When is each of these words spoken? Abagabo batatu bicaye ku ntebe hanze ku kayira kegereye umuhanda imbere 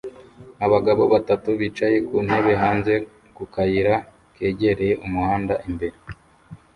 Abagabo 0.65 1.03
batatu 1.13 1.49
bicaye 1.59 1.97
ku 2.07 2.15
ntebe 2.25 2.53
hanze 2.63 2.93
ku 3.35 3.43
kayira 3.53 3.95
kegereye 4.35 4.93
umuhanda 5.05 5.53
imbere 5.67 5.97